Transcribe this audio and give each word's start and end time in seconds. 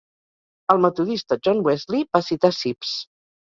El 0.75 0.81
metodista 0.85 1.39
John 1.49 1.63
Wesley 1.69 2.11
va 2.17 2.25
citar 2.33 2.55
Sibbes. 2.61 2.99